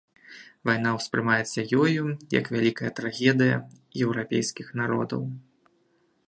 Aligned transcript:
Вайна 0.67 0.93
ўспрымаецца 0.95 1.65
ёю 1.81 2.03
як 2.39 2.45
вялікая 2.55 2.91
трагедыя 3.01 3.55
еўрапейскіх 4.07 4.67
народаў. 4.83 5.21